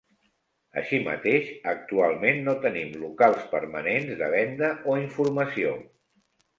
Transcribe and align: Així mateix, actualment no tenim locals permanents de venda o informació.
Així 0.81 0.99
mateix, 1.07 1.51
actualment 1.73 2.41
no 2.49 2.57
tenim 2.65 2.97
locals 3.05 3.47
permanents 3.55 4.13
de 4.25 4.35
venda 4.37 4.75
o 4.97 5.01
informació. 5.07 5.81